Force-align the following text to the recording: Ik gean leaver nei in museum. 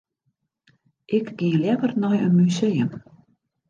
Ik 1.17 1.27
gean 1.37 1.59
leaver 1.63 1.93
nei 2.01 2.17
in 2.25 2.33
museum. 2.37 2.91